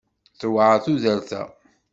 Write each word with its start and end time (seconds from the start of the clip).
Tewɛer 0.39 0.77
tudert-a. 0.85 1.43